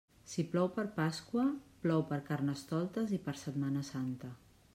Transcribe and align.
Si 0.29 0.43
plou 0.53 0.69
per 0.77 0.85
Pasqua, 0.95 1.45
plou 1.85 2.07
per 2.13 2.21
Carnestoltes 2.31 3.15
i 3.19 3.21
per 3.29 3.37
Setmana 3.47 3.87
Santa. 3.95 4.35